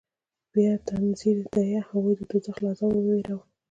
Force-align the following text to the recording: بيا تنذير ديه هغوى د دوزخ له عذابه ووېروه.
بيا 0.53 0.73
تنذير 0.85 1.37
ديه 1.55 1.79
هغوى 1.87 2.13
د 2.17 2.21
دوزخ 2.29 2.55
له 2.61 2.69
عذابه 2.73 2.99
ووېروه. 3.01 3.43